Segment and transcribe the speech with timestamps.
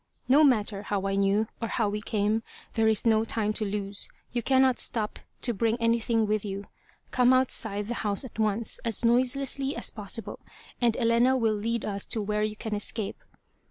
[0.27, 2.41] No matter how I knew, or how we came.
[2.73, 4.09] There is no time to lose.
[4.31, 6.63] You cannot stop to bring anything with you.
[7.11, 10.39] Come outside the house at once, as noiselessly as possible,
[10.81, 13.21] and Elena will lead us to where you can escape."